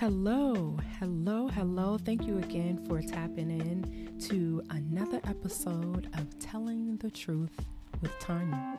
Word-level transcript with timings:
Hello, 0.00 0.78
hello, 0.98 1.48
hello. 1.48 1.98
Thank 1.98 2.26
you 2.26 2.38
again 2.38 2.82
for 2.88 3.02
tapping 3.02 3.50
in 3.50 4.18
to 4.30 4.62
another 4.70 5.20
episode 5.24 6.08
of 6.14 6.38
Telling 6.38 6.96
the 6.96 7.10
Truth 7.10 7.66
with 8.00 8.18
Tanya. 8.18 8.78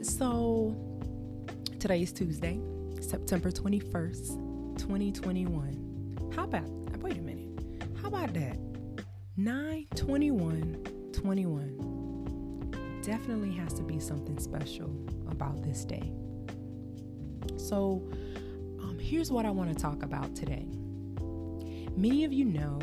So, 0.00 0.74
today 1.78 2.00
is 2.00 2.14
Tuesday, 2.14 2.58
September 3.02 3.50
21st, 3.50 4.78
2021. 4.78 6.32
How 6.34 6.44
about, 6.44 6.64
wait 7.02 7.18
a 7.18 7.20
minute, 7.20 7.62
how 8.00 8.08
about 8.08 8.32
that? 8.32 8.56
9 9.36 9.86
21 9.94 10.82
21. 11.12 13.00
Definitely 13.02 13.52
has 13.56 13.74
to 13.74 13.82
be 13.82 14.00
something 14.00 14.38
special 14.38 14.90
about 15.30 15.62
this 15.62 15.84
day. 15.84 16.10
So, 17.58 18.02
here's 19.08 19.32
what 19.32 19.46
I 19.46 19.50
want 19.50 19.74
to 19.74 19.74
talk 19.74 20.02
about 20.02 20.34
today. 20.34 20.66
Many 21.96 22.24
of 22.24 22.32
you 22.32 22.44
know 22.44 22.78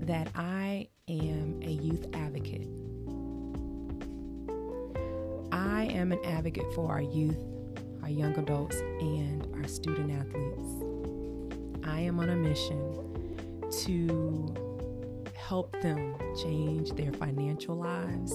that 0.00 0.28
I 0.34 0.88
am 1.08 1.60
a 1.62 1.70
youth 1.70 2.06
advocate. 2.14 2.66
I 5.52 5.84
am 5.92 6.12
an 6.12 6.24
advocate 6.24 6.72
for 6.74 6.90
our 6.90 7.02
youth, 7.02 7.36
our 8.02 8.08
young 8.08 8.34
adults, 8.38 8.76
and 8.76 9.46
our 9.56 9.68
student 9.68 10.10
athletes. 10.10 11.86
I 11.86 12.00
am 12.00 12.18
on 12.18 12.30
a 12.30 12.36
mission 12.36 12.80
to 13.84 14.54
help 15.34 15.78
them 15.82 16.14
change 16.42 16.92
their 16.92 17.12
financial 17.12 17.76
lives, 17.76 18.32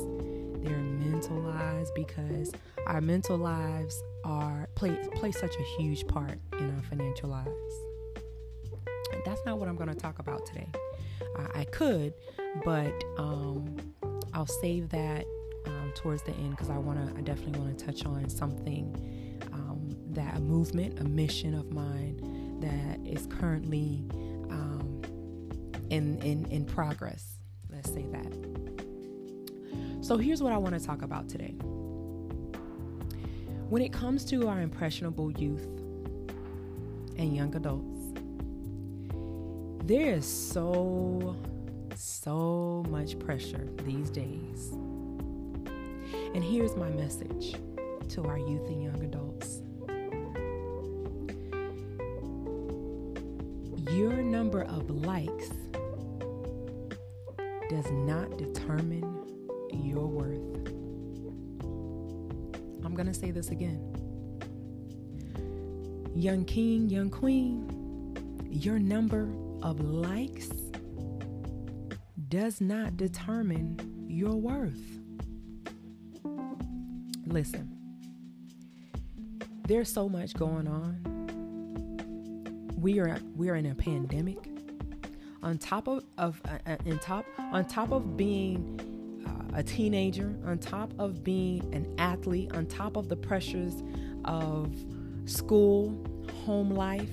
their 0.64 0.78
mental 0.78 1.40
lives, 1.40 1.90
because 1.96 2.52
our 2.86 3.02
mental 3.02 3.38
lives 3.40 4.00
are 4.24 4.68
play 4.76 4.96
play 5.16 5.32
such 5.32 5.56
a 5.56 5.64
huge 5.78 6.08
part 6.08 6.40
in 6.60 6.76
our 6.76 6.82
financial 6.84 7.30
lives. 7.30 7.50
That's 9.26 9.42
not 9.46 9.60
what 9.60 9.68
I'm 9.68 9.76
going 9.76 9.90
to 9.90 9.96
talk 9.96 10.20
about 10.20 10.46
today. 10.46 10.70
I, 11.38 11.62
I 11.62 11.64
could, 11.66 12.14
but 12.64 13.04
um, 13.18 13.76
I'll 14.34 14.48
save 14.48 14.90
that 14.90 15.26
um, 15.66 15.92
towards 15.96 16.24
the 16.24 16.32
end 16.32 16.52
because 16.52 16.70
I 16.70 16.78
want 16.78 16.98
to. 17.06 17.18
I 17.18 17.22
definitely 17.22 17.60
want 17.60 17.78
to 17.78 17.86
touch 17.86 18.06
on 18.06 18.30
something 18.30 19.40
um, 19.54 19.96
that 20.12 20.38
a 20.38 20.40
movement, 20.40 21.00
a 21.00 21.04
mission 21.04 21.54
of 21.54 21.72
mine 21.72 22.60
that 22.62 23.00
is 23.06 23.28
currently 23.28 24.04
um, 24.50 25.02
in 25.90 26.20
in 26.22 26.46
in 26.46 26.66
progress. 26.66 27.38
Let's 27.70 27.92
say 27.94 28.06
that. 28.12 28.34
So 30.02 30.18
here's 30.18 30.42
what 30.42 30.52
I 30.52 30.58
want 30.58 30.80
to 30.80 30.86
talk 30.86 31.04
about 31.04 31.30
today. 31.30 31.56
When 33.72 33.82
it 33.82 33.94
comes 33.94 34.26
to 34.26 34.50
our 34.50 34.60
impressionable 34.60 35.32
youth 35.32 35.66
and 37.16 37.34
young 37.34 37.56
adults, 37.56 38.02
there 39.88 40.14
is 40.14 40.26
so, 40.26 41.38
so 41.96 42.84
much 42.90 43.18
pressure 43.18 43.66
these 43.86 44.10
days. 44.10 44.74
And 46.36 46.44
here's 46.44 46.76
my 46.76 46.90
message 46.90 47.56
to 48.10 48.26
our 48.26 48.38
youth 48.38 48.68
and 48.68 48.84
young 48.84 49.04
adults 49.06 49.62
Your 53.90 54.22
number 54.22 54.64
of 54.64 54.90
likes 54.90 55.48
does 57.70 57.90
not 57.90 58.38
determine 58.38 59.06
your 59.72 60.08
worth. 60.08 60.81
I'm 62.92 62.98
going 62.98 63.08
to 63.08 63.14
say 63.14 63.32
this 63.32 63.52
again. 63.52 63.80
Young 66.14 66.44
king, 66.44 66.90
young 66.90 67.10
queen, 67.10 67.66
your 68.52 68.80
number 68.80 69.30
of 69.64 69.80
likes 69.80 70.50
does 72.28 72.60
not 72.60 72.98
determine 72.98 73.80
your 74.10 74.36
worth. 74.36 75.00
Listen, 77.26 77.78
there's 79.70 79.88
so 79.88 80.10
much 80.10 80.34
going 80.34 80.68
on. 80.68 81.00
We 82.78 83.00
are 83.00 83.18
we 83.38 83.48
are 83.48 83.56
in 83.56 83.68
a 83.68 83.76
pandemic. 83.76 84.50
On 85.42 85.58
top 85.58 85.88
of, 85.88 86.04
of 86.18 86.42
uh, 86.44 86.58
uh 86.70 86.76
in 86.84 87.00
top 87.00 87.24
on 87.38 87.64
top 87.64 87.94
of 87.94 88.18
being 88.18 88.78
a 89.54 89.64
teenager, 89.64 90.36
on 90.46 90.58
top 90.58 90.94
of 91.00 91.24
being 91.24 91.74
an 91.74 91.94
athlete, 91.98 92.54
on 92.54 92.66
top 92.66 92.96
of 92.96 93.10
the 93.10 93.16
pressures 93.16 93.84
of 94.26 94.74
school, 95.26 96.06
home 96.46 96.72
life, 96.72 97.10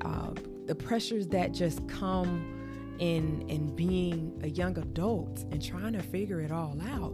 uh, 0.00 0.30
the 0.66 0.74
pressures 0.74 1.26
that 1.28 1.52
just 1.52 1.86
come 1.88 2.50
in 2.98 3.44
in 3.48 3.74
being 3.74 4.38
a 4.42 4.48
young 4.48 4.78
adult 4.78 5.44
and 5.50 5.62
trying 5.62 5.92
to 5.92 6.02
figure 6.02 6.40
it 6.40 6.52
all 6.52 6.78
out. 6.90 7.12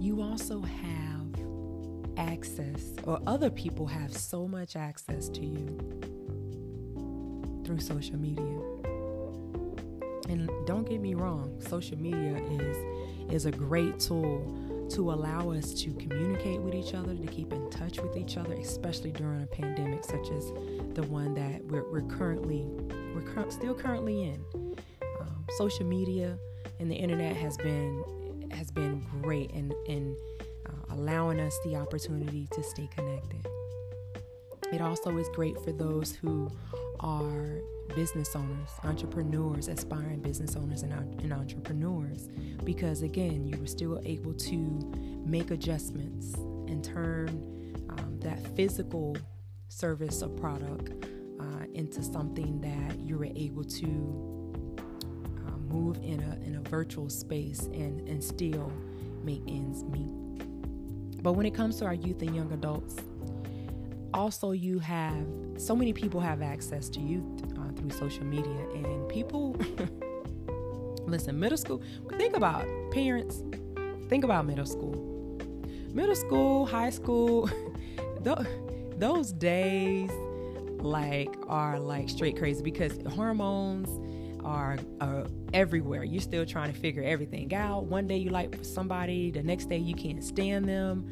You 0.00 0.22
also 0.22 0.62
have 0.62 1.26
access, 2.16 2.94
or 3.04 3.20
other 3.26 3.50
people 3.50 3.86
have 3.86 4.16
so 4.16 4.48
much 4.48 4.76
access 4.76 5.28
to 5.30 5.44
you 5.44 5.78
through 7.64 7.80
social 7.80 8.16
media. 8.16 8.89
And 10.30 10.48
don't 10.64 10.88
get 10.88 11.00
me 11.00 11.14
wrong, 11.14 11.60
social 11.68 11.98
media 11.98 12.36
is 12.60 12.76
is 13.32 13.46
a 13.46 13.50
great 13.50 13.98
tool 13.98 14.86
to 14.90 15.12
allow 15.12 15.50
us 15.50 15.72
to 15.74 15.92
communicate 15.94 16.60
with 16.60 16.74
each 16.74 16.94
other, 16.94 17.14
to 17.14 17.26
keep 17.26 17.52
in 17.52 17.70
touch 17.70 18.00
with 18.00 18.16
each 18.16 18.36
other, 18.36 18.54
especially 18.54 19.12
during 19.12 19.42
a 19.42 19.46
pandemic 19.46 20.04
such 20.04 20.30
as 20.30 20.46
the 20.94 21.04
one 21.08 21.34
that 21.34 21.64
we're, 21.64 21.88
we're 21.90 22.08
currently 22.16 22.64
we're 23.14 23.22
cur- 23.22 23.50
still 23.50 23.74
currently 23.74 24.22
in. 24.22 24.44
Um, 25.20 25.44
social 25.58 25.84
media 25.84 26.38
and 26.78 26.90
the 26.90 26.96
internet 26.96 27.36
has 27.36 27.56
been 27.56 28.04
has 28.52 28.70
been 28.70 29.04
great 29.22 29.50
in 29.50 29.72
in 29.86 30.16
uh, 30.66 30.94
allowing 30.94 31.40
us 31.40 31.56
the 31.64 31.74
opportunity 31.74 32.46
to 32.52 32.62
stay 32.62 32.88
connected. 32.94 33.46
It 34.72 34.80
also 34.80 35.16
is 35.18 35.28
great 35.34 35.58
for 35.64 35.72
those 35.72 36.14
who 36.14 36.50
are 37.00 37.58
business 37.94 38.34
owners, 38.34 38.70
entrepreneurs, 38.84 39.68
aspiring 39.68 40.20
business 40.20 40.56
owners, 40.56 40.82
and, 40.82 40.92
and 41.22 41.32
entrepreneurs. 41.32 42.28
Because 42.64 43.02
again, 43.02 43.46
you 43.46 43.58
were 43.58 43.66
still 43.66 44.00
able 44.04 44.34
to 44.34 44.92
make 45.24 45.50
adjustments 45.50 46.34
and 46.34 46.84
turn 46.84 47.28
um, 47.90 48.18
that 48.20 48.44
physical 48.56 49.16
service 49.68 50.22
or 50.22 50.28
product 50.28 51.04
uh, 51.40 51.64
into 51.74 52.02
something 52.02 52.60
that 52.60 52.98
you 53.00 53.18
were 53.18 53.28
able 53.36 53.64
to 53.64 53.86
uh, 55.46 55.56
move 55.58 55.96
in 55.98 56.20
a, 56.20 56.46
in 56.46 56.56
a 56.56 56.68
virtual 56.68 57.08
space 57.08 57.62
and, 57.66 58.08
and 58.08 58.22
still 58.22 58.72
make 59.22 59.42
ends 59.48 59.84
meet. 59.84 61.22
But 61.22 61.32
when 61.32 61.46
it 61.46 61.54
comes 61.54 61.78
to 61.78 61.84
our 61.84 61.94
youth 61.94 62.22
and 62.22 62.34
young 62.34 62.52
adults, 62.52 62.96
also 64.14 64.52
you 64.52 64.78
have 64.78 65.26
so 65.56 65.76
many 65.76 65.92
people 65.92 66.20
have 66.20 66.42
access 66.42 66.88
to 66.90 67.00
youth 67.00 67.49
uh, 67.70 67.80
through 67.80 67.90
social 67.90 68.24
media 68.24 68.66
and 68.74 69.08
people 69.08 69.56
listen 71.06 71.38
middle 71.38 71.58
school 71.58 71.82
think 72.18 72.36
about 72.36 72.64
parents 72.92 73.42
think 74.10 74.24
about 74.24 74.44
middle 74.44 74.66
school. 74.66 75.38
Middle 75.94 76.16
school 76.16 76.66
high 76.66 76.90
school 76.90 77.48
those 78.98 79.32
days 79.32 80.10
like 80.80 81.32
are 81.46 81.78
like 81.78 82.08
straight 82.10 82.36
crazy 82.36 82.62
because 82.62 82.98
hormones 83.14 83.88
are, 84.44 84.78
are 85.00 85.26
everywhere. 85.54 86.02
You're 86.02 86.20
still 86.20 86.44
trying 86.44 86.72
to 86.72 86.78
figure 86.78 87.04
everything 87.04 87.54
out. 87.54 87.84
One 87.84 88.08
day 88.08 88.16
you 88.16 88.30
like 88.30 88.56
somebody 88.62 89.30
the 89.30 89.44
next 89.44 89.68
day 89.68 89.78
you 89.78 89.94
can't 89.94 90.24
stand 90.24 90.68
them 90.68 91.08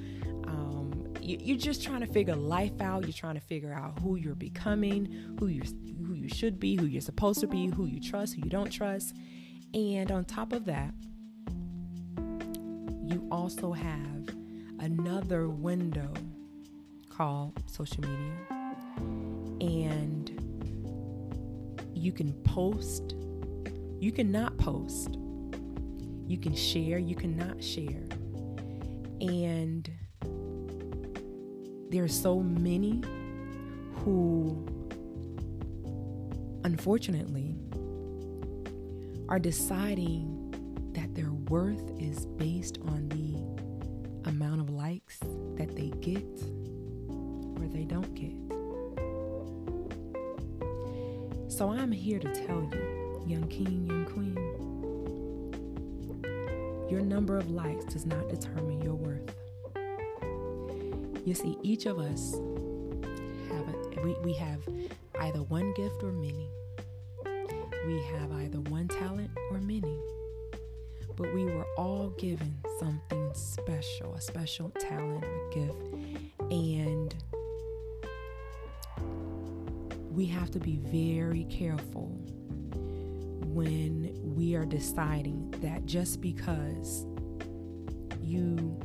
you, 1.29 1.55
are 1.55 1.59
just 1.59 1.83
trying 1.83 2.01
to 2.01 2.07
figure 2.07 2.35
life 2.35 2.81
out. 2.81 3.05
You're 3.05 3.13
trying 3.13 3.35
to 3.35 3.41
figure 3.41 3.73
out 3.73 3.99
who 4.01 4.17
you're 4.17 4.35
becoming, 4.35 5.37
who 5.39 5.49
you 5.49 5.63
who 6.07 6.15
you 6.15 6.29
should 6.29 6.59
be, 6.59 6.77
who 6.77 6.87
you're 6.87 7.03
supposed 7.03 7.41
to 7.41 7.47
be, 7.47 7.67
who 7.67 7.85
you 7.87 8.01
trust, 8.01 8.35
who 8.35 8.43
you 8.43 8.51
don't 8.51 8.71
trust. 8.71 9.15
And 9.75 10.11
on 10.11 10.25
top 10.25 10.53
of 10.53 10.65
that, 10.65 10.95
you 13.05 13.27
also 13.31 13.73
have 13.73 14.29
another 14.81 15.49
window 15.49 16.13
called 17.11 17.63
social 17.67 18.03
media. 18.03 18.33
And 19.61 20.31
you 21.93 22.13
can 22.13 22.33
post, 22.45 23.15
you 23.99 24.13
cannot 24.13 24.57
post, 24.57 25.19
you 26.27 26.39
can 26.39 26.55
share, 26.55 26.99
you 26.99 27.17
cannot 27.17 27.63
share. 27.63 28.07
And 29.21 29.91
there 31.91 32.05
are 32.05 32.09
so 32.09 32.41
many 32.41 33.03
who, 33.95 34.67
unfortunately, 36.65 37.55
are 39.29 39.39
deciding 39.39 40.35
that 40.93 41.15
their 41.15 41.33
worth 41.49 41.91
is 41.99 42.27
based 42.27 42.79
on 42.87 43.09
the 43.09 44.29
amount 44.29 44.61
of 44.61 44.69
likes 44.71 45.19
that 45.57 45.75
they 45.75 45.89
get 46.01 46.27
or 47.59 47.67
they 47.69 47.85
don't 47.85 48.15
get. 48.15 48.35
So 51.51 51.71
I'm 51.71 51.91
here 51.91 52.19
to 52.19 52.47
tell 52.47 52.69
you, 52.71 53.23
young 53.27 53.49
king, 53.49 53.87
young 53.87 54.05
queen, 54.05 54.37
your 56.91 57.01
number 57.01 57.39
of 57.39 57.51
likes 57.51 57.87
does 57.87 58.05
not 58.05 58.29
determine 58.29 58.83
your 58.83 58.95
worth. 58.95 59.08
You 61.29 61.35
see, 61.35 61.59
each 61.63 61.85
of 61.85 61.99
us 61.99 62.33
have 63.51 63.69
a, 63.69 64.03
we, 64.03 64.17
we 64.25 64.33
have 64.33 64.61
either 65.21 65.43
one 65.43 65.75
gift 65.75 66.03
or 66.03 66.11
many. 66.11 66.49
We 67.87 68.03
have 68.15 68.33
either 68.33 68.61
one 68.61 68.89
talent 68.89 69.31
or 69.51 69.59
many. 69.59 70.01
But 71.17 71.35
we 71.35 71.45
were 71.45 71.67
all 71.77 72.15
given 72.17 72.57
something 72.81 73.31
special, 73.35 74.15
a 74.15 74.23
special 74.23 74.71
talent 74.71 75.23
or 75.23 75.51
gift. 75.51 75.83
And 76.51 77.15
we 80.11 80.25
have 80.25 80.51
to 80.53 80.59
be 80.59 80.81
very 80.83 81.45
careful 81.51 82.07
when 83.53 84.19
we 84.35 84.55
are 84.55 84.65
deciding 84.65 85.51
that 85.61 85.85
just 85.85 86.23
because 86.23 87.05
you 88.23 88.81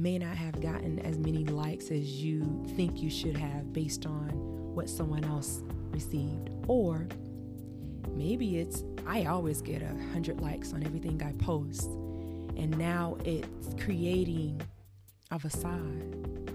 may 0.00 0.18
not 0.18 0.34
have 0.34 0.58
gotten 0.62 0.98
as 1.00 1.18
many 1.18 1.44
likes 1.44 1.90
as 1.90 2.22
you 2.22 2.64
think 2.74 3.02
you 3.02 3.10
should 3.10 3.36
have 3.36 3.70
based 3.72 4.06
on 4.06 4.30
what 4.74 4.88
someone 4.88 5.24
else 5.24 5.62
received. 5.90 6.48
Or 6.68 7.06
maybe 8.14 8.58
it's, 8.58 8.82
I 9.06 9.26
always 9.26 9.60
get 9.60 9.82
a 9.82 9.94
hundred 10.12 10.40
likes 10.40 10.72
on 10.72 10.82
everything 10.84 11.22
I 11.22 11.32
post. 11.44 11.90
And 12.56 12.76
now 12.78 13.18
it's 13.26 13.74
creating 13.82 14.62
a 15.30 15.38
facade, 15.38 16.48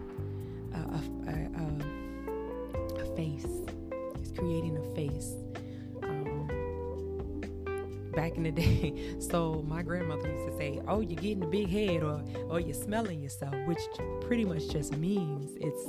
a, 0.74 0.78
a, 0.78 1.04
a, 1.28 3.02
a 3.02 3.16
face. 3.16 3.46
It's 4.16 4.32
creating 4.32 4.78
a 4.78 4.96
face 4.96 5.36
back 8.16 8.36
in 8.38 8.44
the 8.44 8.52
day. 8.52 8.94
So 9.20 9.64
my 9.68 9.82
grandmother 9.82 10.30
used 10.32 10.52
to 10.52 10.58
say, 10.58 10.82
"Oh, 10.88 11.02
you're 11.02 11.20
getting 11.20 11.44
a 11.44 11.48
big 11.48 11.70
head," 11.70 12.04
or 12.04 12.24
"or 12.50 12.60
you're 12.60 12.74
smelling 12.74 13.22
yourself," 13.22 13.56
which 13.66 13.80
pretty 14.22 14.46
much 14.46 14.70
just 14.70 14.96
means 14.98 15.52
it's 15.60 15.86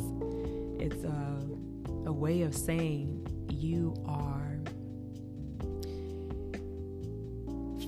it's 0.81 1.05
a, 1.05 2.09
a 2.09 2.13
way 2.13 2.43
of 2.43 2.55
saying 2.55 3.27
you 3.51 3.95
are 4.07 4.59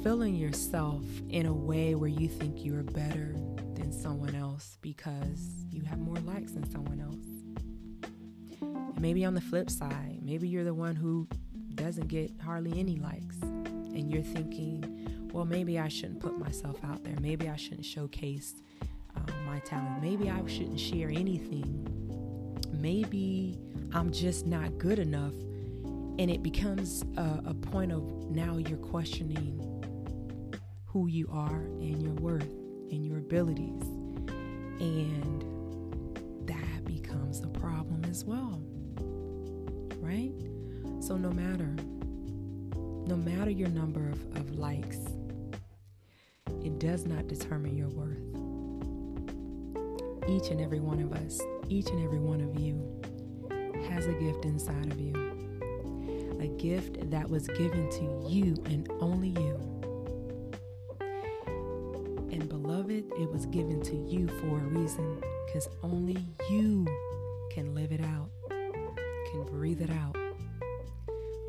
filling 0.02 0.34
yourself 0.34 1.04
in 1.28 1.46
a 1.46 1.52
way 1.52 1.94
where 1.94 2.08
you 2.08 2.28
think 2.28 2.64
you're 2.64 2.82
better 2.82 3.34
than 3.74 3.92
someone 3.92 4.34
else 4.34 4.78
because 4.80 5.64
you 5.70 5.82
have 5.82 5.98
more 5.98 6.16
likes 6.16 6.52
than 6.52 6.68
someone 6.70 7.00
else. 7.00 7.16
And 8.60 9.00
maybe 9.00 9.24
on 9.24 9.34
the 9.34 9.40
flip 9.40 9.70
side, 9.70 10.20
maybe 10.22 10.48
you're 10.48 10.64
the 10.64 10.74
one 10.74 10.96
who 10.96 11.28
doesn't 11.74 12.08
get 12.08 12.32
hardly 12.40 12.78
any 12.78 12.96
likes 12.96 13.38
and 13.98 14.10
you're 14.10 14.22
thinking, 14.22 15.28
well, 15.32 15.44
maybe 15.44 15.78
I 15.78 15.88
shouldn't 15.88 16.20
put 16.20 16.38
myself 16.38 16.76
out 16.84 17.02
there. 17.04 17.16
Maybe 17.20 17.48
I 17.48 17.56
shouldn't 17.56 17.84
showcase 17.84 18.54
uh, 19.16 19.32
my 19.44 19.58
talent. 19.60 20.00
Maybe 20.00 20.30
I 20.30 20.40
shouldn't 20.46 20.80
share 20.80 21.08
anything. 21.08 21.84
Maybe 22.72 23.58
I'm 23.92 24.12
just 24.12 24.46
not 24.46 24.78
good 24.78 24.98
enough. 24.98 25.34
And 26.18 26.30
it 26.30 26.42
becomes 26.42 27.04
a, 27.16 27.42
a 27.46 27.54
point 27.54 27.92
of 27.92 28.02
now 28.30 28.56
you're 28.56 28.78
questioning 28.78 29.64
who 30.86 31.08
you 31.08 31.28
are 31.32 31.60
and 31.80 32.02
your 32.02 32.14
worth 32.14 32.50
and 32.90 33.04
your 33.04 33.18
abilities. 33.18 33.82
And 34.80 35.44
that 36.46 36.84
becomes 36.84 37.40
a 37.40 37.48
problem 37.48 38.04
as 38.04 38.24
well. 38.24 38.62
Right? 40.00 40.32
So, 41.00 41.16
no 41.16 41.30
matter 41.30 41.74
no 43.08 43.16
matter 43.16 43.50
your 43.50 43.70
number 43.70 44.06
of, 44.10 44.20
of 44.36 44.58
likes, 44.58 44.98
it 46.62 46.78
does 46.78 47.06
not 47.06 47.26
determine 47.26 47.74
your 47.74 47.88
worth. 47.88 48.18
Each 50.28 50.50
and 50.50 50.60
every 50.60 50.80
one 50.80 51.00
of 51.00 51.14
us, 51.14 51.40
each 51.70 51.88
and 51.88 52.04
every 52.04 52.18
one 52.18 52.42
of 52.42 52.60
you, 52.60 53.00
has 53.88 54.06
a 54.06 54.12
gift 54.12 54.44
inside 54.44 54.92
of 54.92 55.00
you. 55.00 55.14
A 56.38 56.48
gift 56.60 57.10
that 57.10 57.26
was 57.30 57.46
given 57.48 57.88
to 57.92 58.28
you 58.28 58.54
and 58.66 58.86
only 59.00 59.28
you. 59.30 59.54
And 62.30 62.46
beloved, 62.46 63.04
it 63.18 63.32
was 63.32 63.46
given 63.46 63.80
to 63.84 63.96
you 63.96 64.28
for 64.28 64.58
a 64.58 64.68
reason 64.78 65.22
because 65.46 65.66
only 65.82 66.18
you 66.50 66.86
can 67.50 67.74
live 67.74 67.90
it 67.90 68.02
out, 68.02 68.28
can 68.50 69.44
breathe 69.44 69.80
it 69.80 69.90
out. 69.90 70.14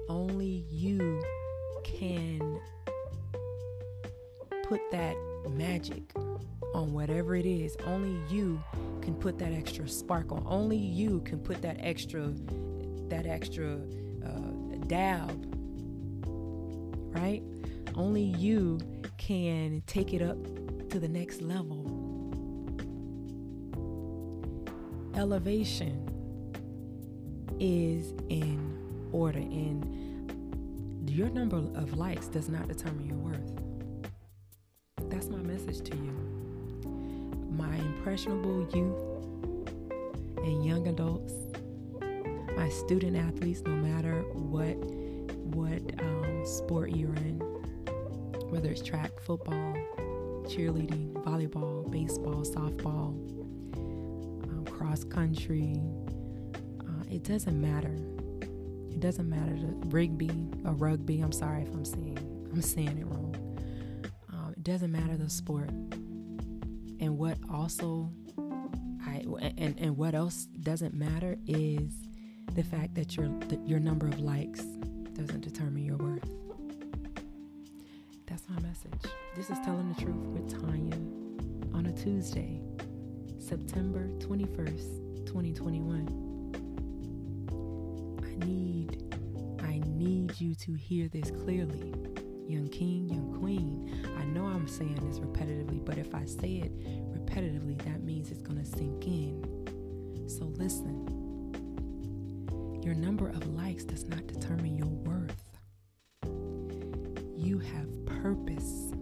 Only 0.08 0.66
you 0.72 1.22
can 1.98 2.60
put 4.64 4.82
that 4.92 5.16
magic 5.50 6.04
on 6.76 6.94
whatever 6.94 7.36
it 7.36 7.46
is. 7.46 7.76
Only 7.86 8.16
you 8.34 8.62
can 9.02 9.16
put 9.16 9.40
that 9.40 9.52
extra 9.52 9.88
sparkle. 9.88 10.44
Only 10.46 10.78
you 10.78 11.22
can 11.22 11.40
put 11.40 11.62
that 11.62 11.78
extra 11.80 12.32
that 13.08 13.26
extra 13.26 13.80
uh, 14.26 14.76
dab. 14.88 15.56
Right? 17.16 17.42
Only 17.96 18.24
you 18.24 18.80
can 19.18 19.82
take 19.88 20.14
it 20.14 20.22
up 20.22 20.38
to 20.90 21.00
the 21.00 21.08
next 21.08 21.42
level. 21.42 21.86
Elevation 25.16 26.06
is 27.60 28.14
in 28.30 29.10
order 29.12 29.40
and 29.40 30.09
your 31.20 31.30
number 31.32 31.58
of 31.58 31.98
likes 31.98 32.28
does 32.28 32.48
not 32.48 32.70
determine 32.70 33.06
your 33.06 33.18
worth. 33.18 33.52
That's 35.10 35.28
my 35.28 35.40
message 35.40 35.82
to 35.90 35.98
you. 35.98 36.14
My 37.52 37.76
impressionable 37.76 38.62
youth 38.74 40.38
and 40.38 40.66
young 40.66 40.88
adults, 40.88 41.34
my 42.56 42.70
student 42.70 43.18
athletes, 43.18 43.62
no 43.66 43.76
matter 43.76 44.22
what 44.32 44.78
what 45.54 45.82
um, 46.02 46.46
sport 46.46 46.92
you're 46.92 47.14
in, 47.16 47.42
whether 48.50 48.70
it's 48.70 48.82
track, 48.82 49.12
football, 49.20 49.74
cheerleading, 50.46 51.12
volleyball, 51.26 51.92
baseball, 51.92 52.46
softball, 52.46 53.10
um, 53.74 54.66
cross 54.72 55.04
country, 55.04 55.76
uh, 56.80 57.04
it 57.12 57.24
doesn't 57.24 57.60
matter 57.60 57.98
it 58.92 59.00
doesn't 59.00 59.30
matter 59.30 59.56
to 59.56 59.68
Rigby 59.88 60.50
or 60.66 60.74
rugby. 60.74 61.22
I'm 61.22 61.32
sorry 61.32 61.64
if 61.64 61.74
I'm 61.74 61.86
saying 61.86 62.18
I'm 62.52 62.62
saying 62.62 62.98
it 62.98 63.06
wrong. 63.06 63.36
Um, 64.32 64.54
it 64.56 64.64
doesn't 64.64 64.92
matter 64.92 65.16
the 65.16 65.30
sport. 65.30 65.70
And 67.00 67.18
what 67.18 67.38
also 67.52 68.12
I 69.06 69.24
and 69.58 69.80
and 69.80 69.98
what 69.98 70.16
else 70.16 70.46
doesn't 70.62 70.94
matter 70.94 71.38
is 71.48 71.92
the 72.56 72.64
fact 72.64 72.96
that 72.96 73.16
your 73.16 73.28
that 73.48 73.66
your 73.68 73.80
number 73.80 74.08
of 74.08 74.20
likes 74.20 74.62
doesn't 75.14 75.42
determine 75.42 75.84
your 75.86 75.98
worth. 75.98 76.30
That's 78.26 78.44
my 78.50 78.60
message. 78.62 79.12
This 79.36 79.50
is 79.50 79.58
telling 79.60 79.94
the 79.94 80.02
truth 80.02 80.16
with 80.28 80.62
Tanya 80.62 80.96
on 81.74 81.86
a 81.86 81.94
Tuesday, 81.94 82.62
September 83.40 84.08
21st, 84.20 85.26
2021. 85.26 86.29
Need 88.46 89.16
I 89.62 89.82
need 89.86 90.40
you 90.40 90.56
to 90.56 90.74
hear 90.74 91.08
this 91.08 91.32
clearly. 91.32 91.94
Young 92.48 92.68
king, 92.70 93.10
young 93.10 93.38
queen. 93.40 94.08
I 94.18 94.24
know 94.26 94.46
I'm 94.46 94.68
saying 94.68 94.96
this 95.08 95.20
repetitively, 95.20 95.84
but 95.86 95.98
if 95.98 96.16
I 96.16 96.26
say 96.26 96.56
it 96.56 96.78
repetitively, 97.12 97.78
that 97.86 98.04
means 98.04 98.32
it's 98.32 98.42
going 98.42 98.58
to 98.58 98.66
sink 98.66 99.06
in. 99.06 100.28
So 100.28 100.46
listen. 100.46 101.06
Your 102.82 102.96
number 102.96 103.30
of 103.30 103.46
likes 103.56 103.84
does 103.84 104.08
not 104.08 104.26
determine 104.26 104.78
your 104.78 104.88
worth. 104.88 105.50
You 107.38 107.60
have 107.60 108.06
purpose. 108.06 108.94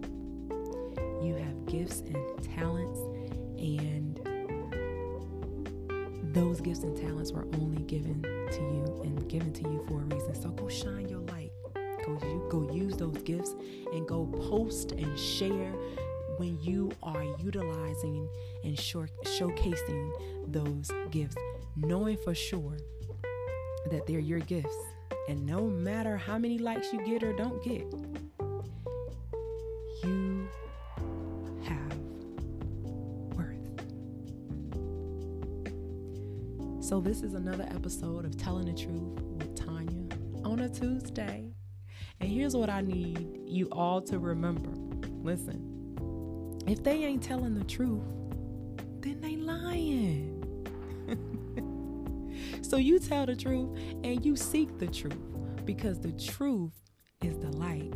You 1.22 1.34
have 1.36 1.66
gifts 1.66 2.00
and 2.00 2.54
talents 2.54 3.00
and 3.58 4.20
those 6.34 6.60
gifts 6.60 6.80
and 6.80 6.96
talents 6.96 7.32
were 7.32 7.46
only 7.54 7.82
given 7.82 8.24
to 8.50 8.60
you 8.60 9.00
and 9.04 9.28
given 9.28 9.52
to 9.52 9.62
you 9.62 9.84
for 9.88 10.00
a 10.00 10.04
reason. 10.14 10.34
So 10.34 10.48
go 10.50 10.68
shine 10.68 11.08
your 11.08 11.20
light. 11.20 11.52
Go, 12.04 12.18
you, 12.22 12.46
go 12.50 12.72
use 12.72 12.96
those 12.96 13.18
gifts 13.18 13.54
and 13.92 14.06
go 14.06 14.26
post 14.26 14.92
and 14.92 15.18
share 15.18 15.72
when 16.38 16.58
you 16.60 16.90
are 17.02 17.24
utilizing 17.40 18.28
and 18.64 18.78
short, 18.78 19.10
showcasing 19.24 20.12
those 20.46 20.90
gifts, 21.10 21.36
knowing 21.76 22.16
for 22.16 22.34
sure 22.34 22.78
that 23.90 24.06
they're 24.06 24.20
your 24.20 24.40
gifts. 24.40 24.76
And 25.28 25.44
no 25.44 25.66
matter 25.66 26.16
how 26.16 26.38
many 26.38 26.58
likes 26.58 26.92
you 26.92 27.04
get 27.04 27.22
or 27.22 27.32
don't 27.34 27.62
get, 27.62 27.84
So, 36.88 37.02
this 37.02 37.20
is 37.20 37.34
another 37.34 37.64
episode 37.64 38.24
of 38.24 38.38
Telling 38.38 38.64
the 38.64 38.72
Truth 38.72 39.20
with 39.20 39.54
Tanya 39.54 40.08
on 40.42 40.60
a 40.60 40.70
Tuesday. 40.70 41.52
And 42.18 42.32
here's 42.32 42.56
what 42.56 42.70
I 42.70 42.80
need 42.80 43.40
you 43.44 43.68
all 43.72 44.00
to 44.00 44.18
remember 44.18 44.70
listen, 45.22 46.56
if 46.66 46.82
they 46.82 47.04
ain't 47.04 47.22
telling 47.22 47.54
the 47.54 47.64
truth, 47.64 48.08
then 49.00 49.20
they 49.20 49.36
lying. 49.36 50.42
so 52.62 52.78
you 52.78 52.98
tell 52.98 53.26
the 53.26 53.36
truth 53.36 53.68
and 54.02 54.24
you 54.24 54.34
seek 54.34 54.78
the 54.78 54.86
truth 54.86 55.18
because 55.66 56.00
the 56.00 56.12
truth 56.12 56.72
is 57.22 57.36
the 57.36 57.50
light 57.50 57.92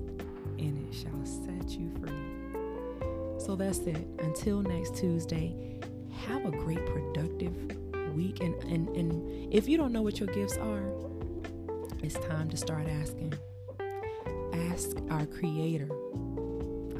and 0.58 0.86
it 0.86 0.94
shall 0.94 1.24
set 1.24 1.70
you 1.70 1.90
free. 1.98 3.40
So 3.40 3.56
that's 3.56 3.78
it. 3.78 4.06
Until 4.18 4.60
next 4.60 4.96
Tuesday, 4.96 5.80
have 6.26 6.44
a 6.44 6.50
great 6.50 6.84
productive 6.84 7.81
week. 8.12 8.40
And, 8.40 8.54
and, 8.64 8.88
and 8.96 9.52
if 9.52 9.68
you 9.68 9.76
don't 9.76 9.92
know 9.92 10.02
what 10.02 10.20
your 10.20 10.28
gifts 10.28 10.56
are, 10.56 10.84
it's 12.02 12.18
time 12.26 12.48
to 12.50 12.56
start 12.56 12.88
asking. 12.88 13.34
Ask 14.70 14.96
our 15.10 15.26
Creator, 15.26 15.88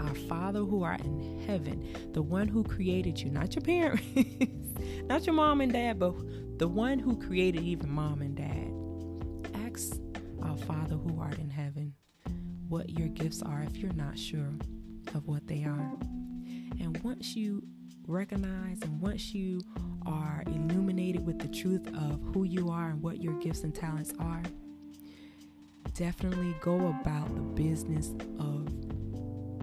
our 0.00 0.14
Father 0.28 0.61
who 0.61 0.83
are 0.83 0.95
in 0.95 1.42
heaven, 1.47 2.12
the 2.12 2.23
one 2.23 2.49
who 2.49 2.64
created 2.64 3.21
you, 3.21 3.31
not 3.31 3.54
your 3.54 3.62
parents, 3.62 4.02
not 5.04 5.26
your 5.26 5.35
mom 5.35 5.61
and 5.61 5.73
dad, 5.73 5.99
but 5.99 6.14
the 6.59 6.69
one 6.69 6.99
who 6.99 7.16
created 7.16 7.62
even 7.62 7.90
mom 7.90 8.23
and 8.23 8.37
dad. 8.37 9.62
Ask 9.66 9.99
our 10.42 10.57
Father 10.57 10.97
who 10.97 11.21
art 11.21 11.38
in 11.38 11.50
heaven 11.50 11.95
what 12.69 12.90
your 12.90 13.09
gifts 13.09 13.42
are 13.42 13.62
if 13.62 13.76
you're 13.76 13.92
not 13.92 14.19
sure 14.19 14.54
of 15.14 15.26
what 15.26 15.47
they 15.47 15.64
are. 15.64 15.92
And 16.81 16.99
once 17.02 17.37
you 17.37 17.62
recognize 18.07 18.81
and 18.83 19.00
once 19.00 19.35
you 19.35 19.61
are 20.06 20.42
illuminated 20.47 21.25
with 21.26 21.38
the 21.38 21.49
truth 21.49 21.87
of 21.88 22.21
who 22.35 22.44
you 22.44 22.71
are 22.71 22.90
and 22.90 23.02
what 23.02 23.23
your 23.23 23.35
gifts 23.40 23.62
and 23.64 23.75
talents 23.75 24.12
are, 24.18 24.42
definitely 25.94 26.54
go 26.61 26.88
about 27.00 27.35
the 27.35 27.40
business 27.40 28.14
of 28.38 28.68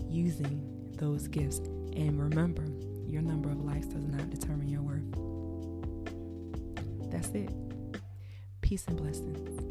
using 0.09 0.61
those 0.97 1.27
gifts. 1.27 1.59
And 1.95 2.19
remember, 2.21 2.65
your 3.07 3.21
number 3.21 3.49
of 3.49 3.63
likes 3.63 3.87
does 3.87 4.05
not 4.05 4.29
determine 4.29 4.67
your 4.67 4.81
worth. 4.81 5.03
That's 7.11 7.29
it. 7.29 7.49
Peace 8.61 8.85
and 8.87 8.97
blessings. 8.97 9.69